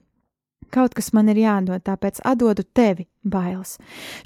Kaut 0.72 0.96
kas 0.96 1.12
man 1.16 1.30
ir 1.32 1.40
jādod, 1.42 1.84
tāpēc 1.84 2.20
atdodu 2.28 2.64
tevi, 2.76 3.08
bailes. 3.24 3.78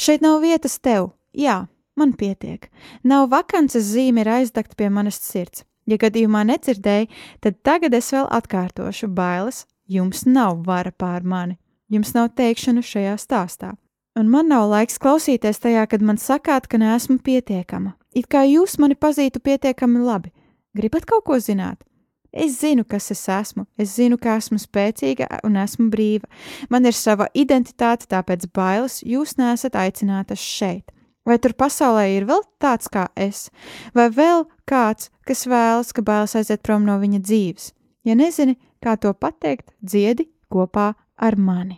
Šeit 0.02 0.24
nav 0.26 0.40
vietas 0.46 0.80
tev, 0.82 1.12
jā, 1.38 1.66
man 1.98 2.14
pietiek. 2.18 2.70
Nav 3.04 3.30
vakances 3.34 3.90
zīme 3.94 4.24
ir 4.24 4.32
aizdakt 4.40 4.78
pie 4.78 4.90
manas 4.90 5.20
sirds. 5.22 5.66
Ja 5.90 5.98
gadījumā 6.02 6.44
nedzirdēji, 6.48 7.10
tad 7.42 7.58
tagad 7.66 7.96
es 7.98 8.12
vēl 8.14 8.30
atkārtošu 8.30 9.10
bailes. 9.18 9.66
Jums 9.92 10.24
nav 10.26 10.62
vara 10.64 10.92
pār 10.92 11.26
mani, 11.28 11.58
jums 11.92 12.14
nav 12.16 12.30
teikšana 12.38 12.84
šajā 12.86 13.16
stāstā. 13.20 13.74
Un 14.16 14.30
man 14.32 14.48
nav 14.48 14.70
laiks 14.72 15.00
klausīties 15.02 15.60
tajā, 15.60 15.84
kad 15.92 16.04
man 16.04 16.20
sakāt, 16.20 16.70
ka 16.72 16.80
neesmu 16.80 17.18
pietiekama. 17.24 17.98
It 18.16 18.30
kā 18.32 18.46
jūs 18.48 18.78
mani 18.80 18.96
pazītu 18.96 19.42
pietiekami 19.44 20.00
labi. 20.04 20.32
Gribat 20.76 21.08
kaut 21.08 21.26
ko 21.28 21.40
zināt? 21.44 21.84
Es 22.32 22.62
zinu, 22.62 22.86
kas 22.88 23.12
es 23.12 23.26
esmu. 23.28 23.66
Es 23.76 23.98
zinu, 23.98 24.16
ka 24.16 24.38
esmu 24.40 24.62
spēcīga 24.62 25.28
un 25.44 25.60
esmu 25.60 25.90
brīva. 25.92 26.30
Man 26.72 26.88
ir 26.88 26.96
sava 26.96 27.28
identitāte, 27.36 28.08
tāpēc 28.08 28.48
bailes 28.56 29.02
jūs 29.04 29.36
nesat 29.40 29.76
aicinātas 29.76 30.40
šeit. 30.40 30.88
Vai 31.28 31.36
tur 31.38 31.52
pasaulē 31.52 32.08
ir 32.16 32.26
vēl 32.32 32.42
tāds 32.64 32.88
kā 32.90 33.10
es, 33.20 33.50
vai 33.94 34.08
vēl 34.10 34.48
kāds, 34.66 35.12
kas 35.28 35.44
vēlas, 35.52 35.92
ka 35.92 36.02
bailes 36.02 36.40
aiziet 36.40 36.64
prom 36.64 36.88
no 36.88 36.96
viņa 37.04 37.20
dzīves? 37.28 37.74
Ja 38.08 38.16
nezini, 38.18 38.56
kā 38.82 38.98
to 38.98 39.14
pateikt, 39.14 39.72
dziedi 39.86 40.26
kopā 40.54 40.94
ar 41.28 41.36
mani. 41.38 41.78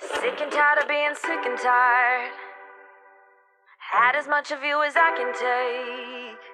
Sick 0.00 0.40
and 0.40 0.52
tired 0.52 0.82
of 0.82 0.88
being 0.88 1.14
sick 1.14 1.44
and 1.44 1.58
tired. 1.58 2.32
Had 3.92 4.16
as 4.16 4.28
much 4.28 4.50
of 4.50 4.62
you 4.62 4.82
as 4.82 4.96
I 4.96 5.10
can 5.16 5.32
take. 5.32 6.44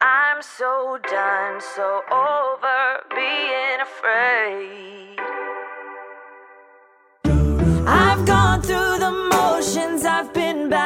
I'm 0.00 0.42
so 0.42 0.98
done, 1.10 1.60
so 1.60 2.02
over 2.10 2.80
being 3.14 3.80
afraid. 3.80 5.03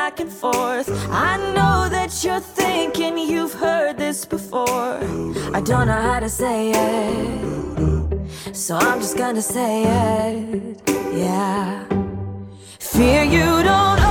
Back 0.08 0.20
and 0.20 0.32
forth. 0.32 0.88
I 1.10 1.36
know 1.54 1.86
that 1.90 2.24
you're 2.24 2.40
thinking 2.40 3.18
you've 3.18 3.52
heard 3.52 3.98
this 3.98 4.24
before. 4.24 4.96
I 5.52 5.60
don't 5.60 5.86
know 5.86 6.02
how 6.10 6.18
to 6.20 6.30
say 6.30 6.70
it, 6.70 8.56
so 8.56 8.76
I'm 8.76 9.00
just 9.00 9.18
gonna 9.18 9.42
say 9.42 9.82
it. 9.82 10.80
Yeah. 11.12 11.84
Fear 12.78 13.24
you 13.24 13.62
don't 13.62 14.07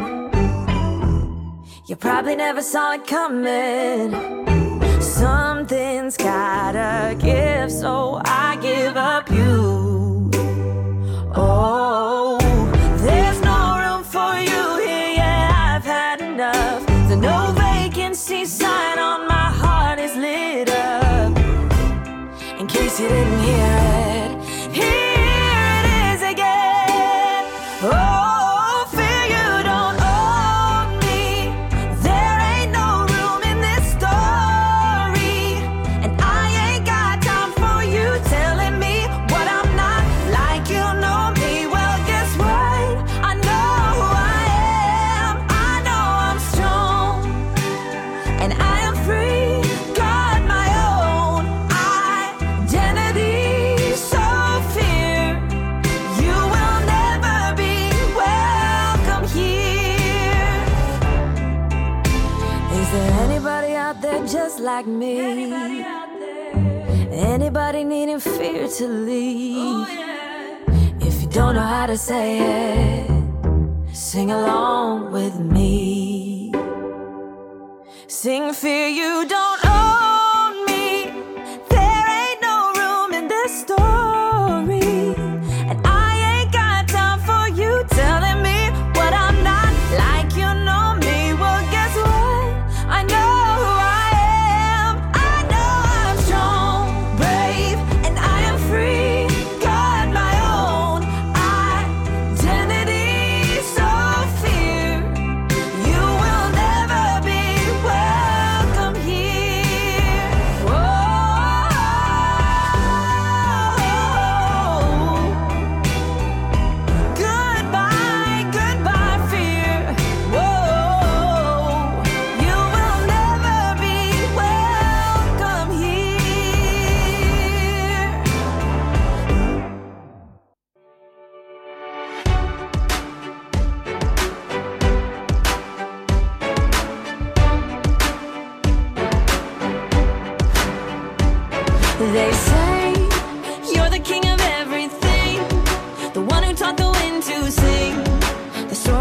You 1.87 1.97
probably 1.97 2.37
never 2.37 2.63
saw 2.63 2.93
it 2.93 3.07
coming. 3.07 4.13
Something's 5.01 6.17
gotta 6.17 7.17
give, 7.19 7.71
so 7.71 8.21
I 8.25 8.59
give 8.61 8.97
up 8.97 9.31
you. 9.31 10.31
Oh, 11.35 12.39
there's 12.99 13.41
no 13.41 13.79
room 13.79 14.05
for 14.05 14.39
you 14.39 14.77
here. 14.85 15.15
Yeah, 15.17 15.77
I've 15.77 15.85
had 15.85 16.21
enough. 16.21 16.87
The 17.09 17.17
no 17.17 17.53
vacancy 17.53 18.45
sign 18.45 18.99
on 18.99 19.27
my 19.27 19.51
heart 19.51 19.99
is 19.99 20.15
lit 20.17 20.71
up. 20.71 21.37
In 22.61 22.67
case 22.67 23.01
you 23.01 23.09
didn't 23.09 23.41
hear 23.41 23.88
like 64.69 64.87
me? 64.87 65.83
Anybody 67.11 67.85
needing 67.85 68.21
fear 68.21 68.69
to 68.69 68.87
leave? 68.87 69.89
If 71.09 71.15
you 71.23 71.29
don't 71.39 71.55
know 71.55 71.69
how 71.77 71.87
to 71.87 71.97
say 71.97 72.27
it, 72.41 73.11
sing 73.95 74.31
along 74.31 75.11
with 75.17 75.37
me. 75.41 76.53
Sing 78.09 78.53
fear 78.53 78.89
you 79.01 79.13
don't 79.27 79.61
own 79.65 79.98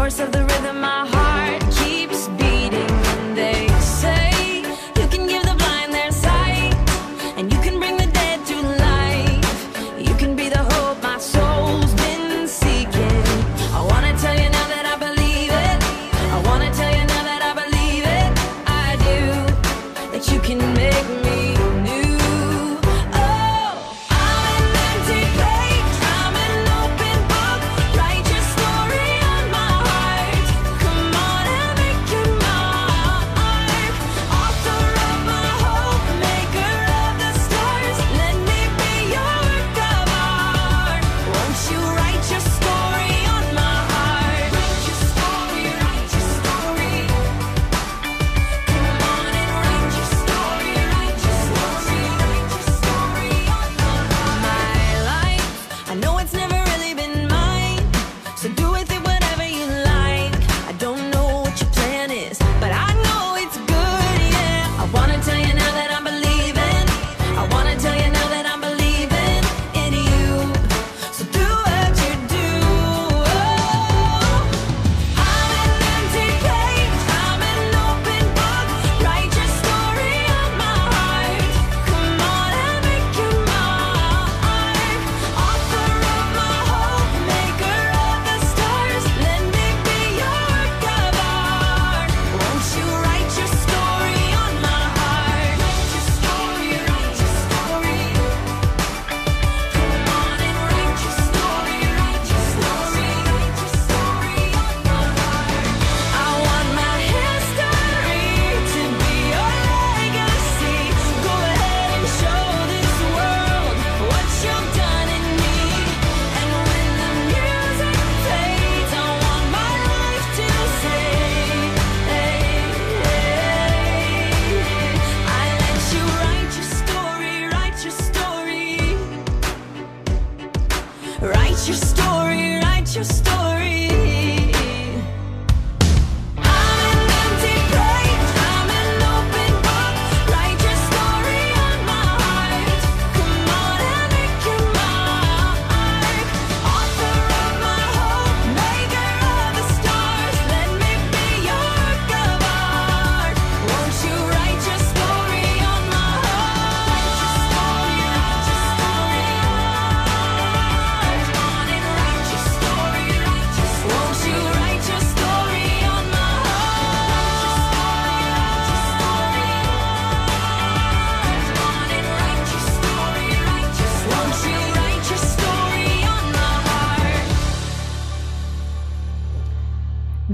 the 0.08 0.12
source 0.12 0.26
of 0.26 0.32
the 0.32 0.57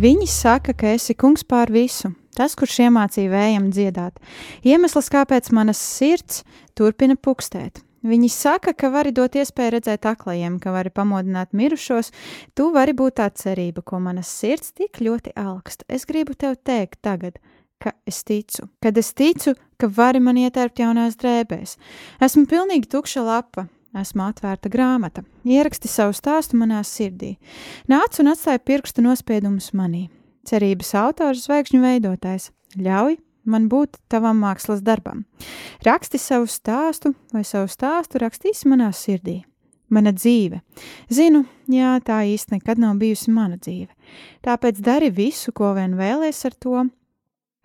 Viņi 0.05 0.27
saka, 0.29 0.75
ka 0.77 0.91
esi 0.93 1.15
kungs 1.17 1.47
pār 1.49 1.71
visu, 1.73 2.11
tas, 2.37 2.53
kurš 2.59 2.83
iemācīja 2.85 3.31
vējam 3.33 3.71
dziedāt. 3.73 4.19
Iemesls, 4.67 5.07
kāpēc 5.09 5.49
manas 5.57 5.81
sirds 5.81 6.43
turpina 6.77 7.17
pukstēt. 7.17 7.81
Viņi 8.05 8.29
saka, 8.29 8.75
ka 8.77 8.91
vari 8.93 9.15
dot 9.17 9.39
iespēju 9.41 9.73
redzēt 9.79 10.05
aklajiem, 10.11 10.59
ka 10.61 10.75
vari 10.75 10.93
pamodināt 10.93 11.55
mirušos. 11.57 12.13
Tu 12.53 12.67
vari 12.75 12.93
būt 12.93 13.17
tā 13.23 13.31
cerība, 13.33 13.81
ko 13.81 14.03
manas 14.05 14.29
sirds 14.29 14.75
tik 14.77 15.01
ļoti 15.01 15.33
augsta. 15.41 15.89
Es 15.89 16.05
gribu 16.05 16.37
tev 16.37 16.59
teikt 16.61 17.01
tagad, 17.01 17.41
ka 17.81 17.95
es 18.05 18.21
ticu, 18.29 18.69
kad 18.85 19.01
es 19.01 19.09
ticu, 19.17 19.55
ka 19.81 19.89
vari 19.89 20.21
man 20.21 20.37
ietērpt 20.37 20.85
jaunās 20.85 21.17
drēbēs. 21.17 21.79
Esmu 22.21 22.45
pilnīgi 22.51 22.93
tukša 22.93 23.25
lapa, 23.25 23.71
esmu 24.01 24.27
atvērta 24.29 24.71
grāmata. 24.73 25.25
Ieraksti 25.47 25.91
savu 25.91 26.15
stāstu 26.17 26.59
manā 26.61 26.83
sirdī. 26.87 27.37
Nāc 27.91 28.19
un 28.23 28.33
atstāj 28.33 28.61
pirkstu 28.67 29.05
nospiedumus 29.05 29.73
manī. 29.77 30.09
Cerības 30.45 30.93
autors, 31.01 31.47
zvaigžņu 31.47 31.81
veidotājs, 31.85 32.51
ļauj 32.77 33.17
man 33.49 33.69
būt 33.73 33.99
tavam 34.13 34.41
mākslas 34.43 34.83
darbam. 34.85 35.25
Raksti 35.85 36.21
savu 36.21 36.49
stāstu, 36.51 37.15
vai 37.33 37.45
savu 37.47 37.69
stāstu 37.73 38.21
rakstīsi 38.23 38.69
manā 38.71 38.91
sirdī. 38.97 39.43
Mana 39.93 40.15
dzīve. 40.17 40.63
Zinu, 41.13 41.45
jā, 41.71 41.93
tā 42.03 42.23
īsti 42.27 42.57
nekad 42.57 42.81
nav 42.83 42.97
bijusi 42.99 43.31
mana 43.31 43.59
dzīve. 43.61 43.93
Tāpēc 44.45 44.81
dari 44.83 45.11
visu, 45.13 45.53
ko 45.53 45.75
vien 45.77 45.95
vēlies 45.99 46.41
ar 46.49 46.57
to. 46.57 46.87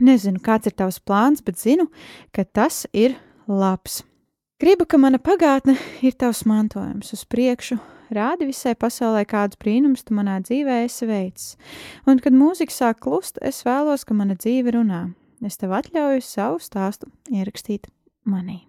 Nezinu, 0.03 0.39
kāds 0.43 0.69
ir 0.69 0.75
tavs 0.79 0.99
plāns, 1.03 1.41
bet 1.43 1.59
zinu, 1.59 1.87
ka 2.35 2.45
tas 2.45 2.85
ir 2.93 3.17
labs. 3.47 4.03
Gribu, 4.59 4.83
ka 4.83 4.97
mana 4.99 5.15
pagātne 5.23 5.77
ir 6.03 6.17
tavs 6.19 6.41
mantojums 6.43 7.13
uz 7.15 7.21
priekšu, 7.31 7.77
rādi 8.11 8.49
visai 8.49 8.73
pasaulē, 8.75 9.21
kādus 9.23 9.55
brīnumus 9.61 10.03
tu 10.03 10.15
manā 10.17 10.41
dzīvē 10.43 10.81
esi 10.83 11.07
veicis. 11.07 11.53
Un, 12.03 12.19
kad 12.19 12.35
mūzika 12.35 12.75
sāk 12.75 12.99
klust, 13.05 13.39
es 13.39 13.61
vēlos, 13.63 14.03
ka 14.03 14.17
mana 14.19 14.35
dzīve 14.35 14.73
runā. 14.75 15.05
Es 15.47 15.55
tev 15.61 15.71
atļauju 15.77 16.25
savu 16.25 16.59
stāstu 16.59 17.07
ierakstīt 17.31 17.87
manī. 18.27 18.65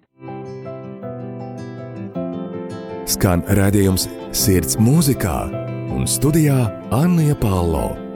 Skan 3.11 3.43
redzējums 3.59 4.07
Sirds 4.30 4.78
mūzikā 4.78 5.41
un 5.91 6.07
studijā 6.07 6.68
Anna 6.95 7.34
Palo. 7.34 8.09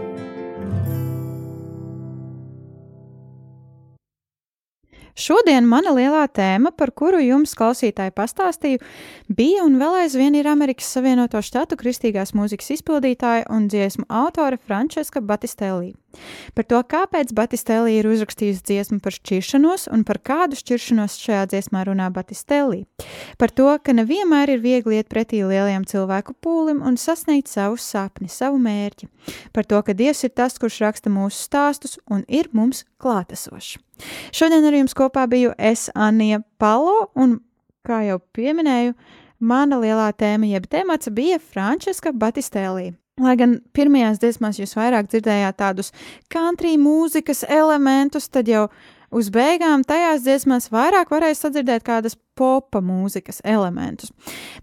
Šodien 5.14 5.66
mana 5.70 5.92
lielā 5.94 6.24
tēma, 6.26 6.72
par 6.74 6.90
kuru 6.90 7.20
jums 7.22 7.54
klausītāji 7.54 8.10
pastāstīju, 8.18 8.80
bija 9.30 9.62
un 9.62 9.78
vēl 9.78 10.00
aizvien 10.02 10.34
ir 10.34 10.48
Amerikas 10.50 10.90
Savienoto 10.90 11.38
Štatu 11.38 11.78
kristīgās 11.78 12.34
mūzikas 12.34 12.72
izpildītāja 12.80 13.46
un 13.54 13.68
dziesmu 13.70 14.08
autore 14.10 14.58
Frančiska 14.58 15.22
Batistellī. 15.22 15.94
Par 16.54 16.66
to, 16.68 16.80
kāpēc 16.80 17.32
Batistellī 17.36 17.98
ir 17.98 18.08
uzrakstījusi 18.10 18.64
dziesmu 18.68 19.00
par 19.04 19.14
šķiršanos 19.16 19.88
un 19.94 20.04
par 20.08 20.20
kādu 20.24 20.58
šķiršanos 20.58 21.16
šajā 21.22 21.44
dziesmā 21.52 21.84
runā 21.88 22.10
Batistellī. 22.14 22.84
Par 23.40 23.52
to, 23.54 23.68
ka 23.82 23.94
nevienmēr 23.96 24.54
ir 24.56 24.62
viegli 24.64 25.00
iet 25.00 25.10
pretī 25.12 25.42
lielajam 25.44 25.86
cilvēku 25.88 26.36
pūlim 26.44 26.82
un 26.84 26.98
sasniegt 27.00 27.50
savu 27.52 27.78
sapni, 27.80 28.30
savu 28.32 28.60
mērķi. 28.62 29.10
Par 29.56 29.66
to, 29.68 29.80
ka 29.84 29.96
Dievs 29.96 30.24
ir 30.26 30.34
tas, 30.36 30.58
kurš 30.60 30.80
raksta 30.84 31.12
mūsu 31.12 31.38
stāstus 31.46 31.98
un 32.10 32.24
ir 32.28 32.50
mums 32.52 32.84
klātesošs. 33.02 33.78
Šodien 34.34 34.64
ar 34.66 34.74
jums 34.74 34.96
kopā 34.96 35.26
biju 35.30 35.52
es, 35.58 35.86
Anija 35.94 36.40
Palo, 36.58 37.10
un 37.14 37.38
kā 37.86 38.02
jau 38.08 38.18
pieminēju, 38.34 38.94
mana 39.44 39.78
lielā 39.82 40.10
tēma, 40.16 40.48
jeb 40.50 40.66
temats 40.72 41.10
bija 41.14 41.38
Frančiska 41.38 42.14
Batistēlī. 42.16 42.94
Lai 43.22 43.36
gan 43.38 43.60
pirmajās 43.70 44.18
dziesmās 44.18 44.58
jūs 44.58 44.72
vairāk 44.74 45.06
dzirdējāt 45.06 45.60
tādus 45.60 45.92
country 46.34 46.72
mūzikas 46.82 47.44
elementus, 47.46 48.26
tad 48.26 48.48
jau 48.50 48.64
uz 49.14 49.28
beigām 49.30 49.84
tajās 49.86 50.24
dziesmās 50.24 50.66
vairāk 50.74 51.12
varēja 51.14 51.36
sadzirdēt 51.38 51.84
kādas 51.86 52.16
popa 52.34 52.80
mūzikas 52.82 53.38
elementus. 53.46 54.10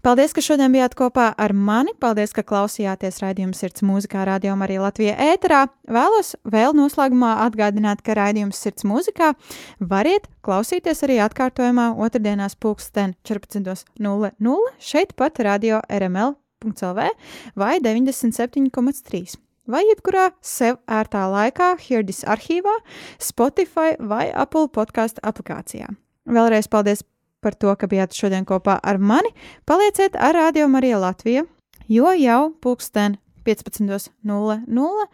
Paldies, 0.04 0.34
ka 0.36 0.44
šodien 0.44 0.74
bijāt 0.74 0.92
kopā 0.98 1.30
ar 1.32 1.54
mani. 1.56 1.94
Paldies, 1.96 2.34
ka 2.36 2.44
klausījāties 2.44 3.22
raidījuma 3.24 3.56
sirds 3.56 3.86
mūzikā, 3.88 4.26
radio 4.28 4.52
arī 4.66 4.76
Latvijā 4.82 5.16
ēterā. 5.30 5.62
Vēlos 5.88 6.34
vēl 6.44 6.76
noslēgumā 6.76 7.38
atgādināt, 7.46 8.04
ka 8.04 8.18
raidījums 8.20 8.60
sirds 8.60 8.84
mūzikā 8.84 9.32
variet 9.80 10.28
klausīties 10.44 11.00
arī 11.08 11.22
atkārtojumā 11.24 11.94
otrdienās 11.96 12.60
pulksten 12.60 13.16
14.00 13.24 14.72
šeit 14.92 15.16
pat 15.16 15.40
radio 15.40 15.80
RML 15.88 16.36
CELV 16.70 17.10
vai 17.58 17.80
97,3 17.82 19.34
vai 19.66 19.82
jebkurā 19.86 20.30
sev 20.42 20.78
ērtā 20.90 21.22
laikā 21.30 21.72
Hirdis 21.82 22.22
arhīvā, 22.28 22.74
Spotify 23.22 23.96
vai 23.98 24.28
Apple 24.30 24.68
podkāstu 24.74 25.22
aplikācijā. 25.26 25.90
Vēlreiz 26.26 26.68
paldies 26.70 27.02
par 27.42 27.56
to, 27.58 27.74
ka 27.74 27.88
bijāt 27.90 28.14
šodien 28.14 28.46
kopā 28.46 28.78
ar 28.82 28.98
mani. 29.02 29.32
Palieciet 29.66 30.16
ar 30.16 30.36
Radio 30.38 30.68
Mariju 30.70 31.02
Latviju, 31.02 31.46
jo 31.90 32.14
jau 32.18 32.42
pulksten 32.62 33.18
15.00 33.46 35.06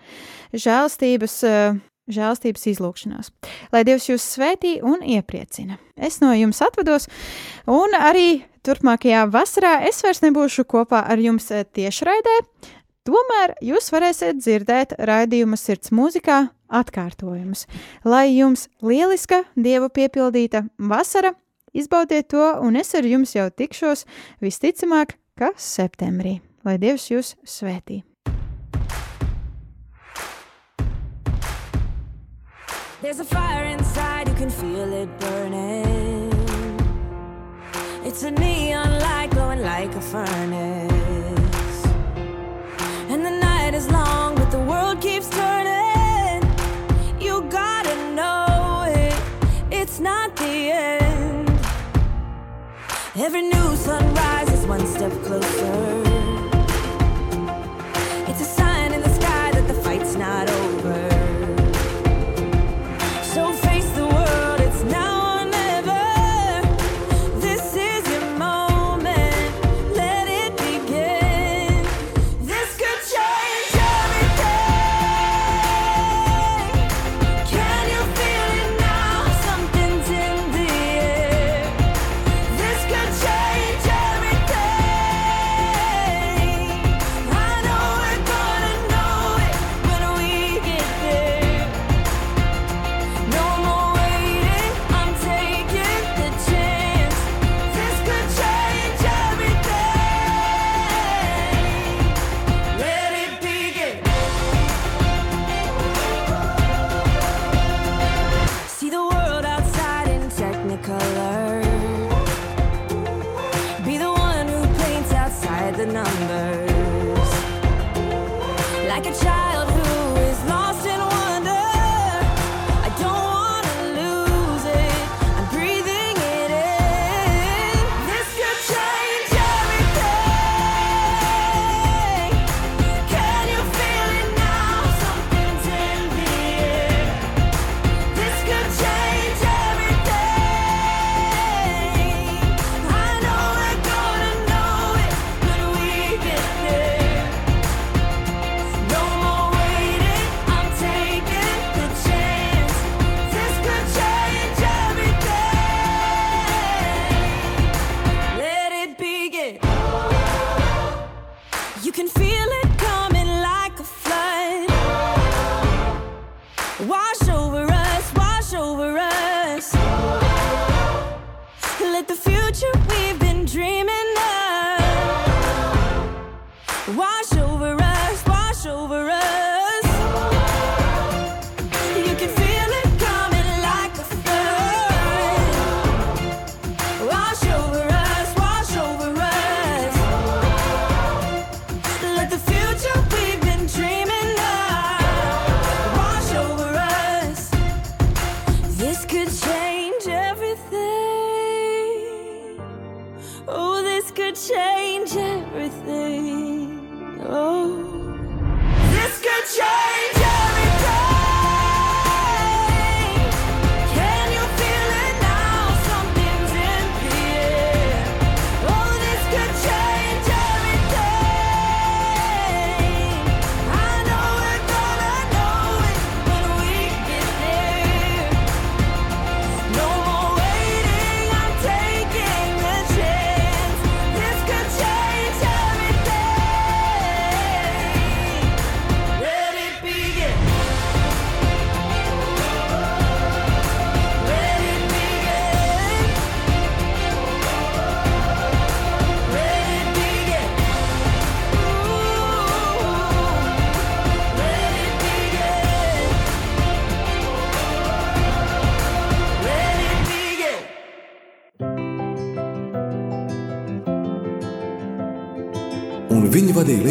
žēlstības, 0.53 1.37
eh, 1.49 1.79
žēlstības 2.09 2.67
izlūkšanās. 2.73 3.33
Lai 3.73 3.85
Dievs 3.85 4.09
jūs 4.09 4.25
svētī 4.37 4.79
un 4.83 5.01
iepriecina. 5.01 5.79
Es 5.97 6.21
no 6.21 6.33
jums 6.33 6.61
atvados, 6.65 7.09
un 7.67 7.97
arī 7.97 8.45
turpmākajā 8.69 9.25
vasarā 9.33 9.79
es 9.89 10.03
vairs 10.05 10.21
nebūšu 10.25 10.67
kopā 10.69 11.01
ar 11.09 11.21
jums 11.23 11.49
eh, 11.55 11.65
tiešraidē. 11.65 12.37
Tomēr 13.09 13.55
jūs 13.65 13.89
varēsiet 13.95 14.43
dzirdēt 14.43 14.99
raidījuma 15.09 15.57
sirds 15.57 15.93
mūzikā 15.97 16.43
atkārtojumus. 16.69 17.65
Lai 18.05 18.27
jums 18.35 18.67
lieliska, 18.85 19.47
dieva 19.57 19.89
piepildīta 19.89 20.67
vasara, 20.77 21.33
izbaudiet 21.73 22.29
to, 22.35 22.45
un 22.61 22.77
es 22.77 22.93
ar 22.99 23.09
jums 23.09 23.33
jau 23.39 23.49
tikšos 23.49 24.05
visticamāk, 24.45 25.17
ka 25.39 25.55
septembrī. 25.57 26.43
Lai 26.67 26.77
Dievs 26.77 27.09
jūs 27.09 27.33
svētī! 27.49 28.03
There's 33.01 33.21
a 33.21 33.25
fire 33.25 33.65
inside, 33.65 34.27
you 34.29 34.35
can 34.35 34.51
feel 34.51 34.93
it 34.93 35.09
burning. 35.21 35.98
It's 38.21 38.25
a 38.25 38.33
neon 38.33 38.99
light 38.99 39.31
glowing 39.31 39.63
like 39.63 39.95
a 39.95 40.01
furnace. 40.01 41.87
And 43.09 43.25
the 43.25 43.31
night 43.31 43.75
is 43.75 43.89
long, 43.93 44.35
but 44.35 44.51
the 44.51 44.59
world 44.59 45.01
keeps 45.01 45.29
turning. 45.29 46.43
You 47.21 47.43
gotta 47.49 47.95
know 48.17 48.87
it, 48.89 49.15
it's 49.71 50.01
not 50.01 50.35
the 50.35 50.73
end. 50.73 51.49
Every 53.15 53.43
new 53.43 53.77
sunrise 53.77 54.53
is 54.53 54.67
one 54.67 54.85
step 54.85 55.13
closer. 55.23 55.98